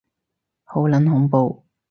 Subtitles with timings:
[0.63, 1.63] 好撚恐怖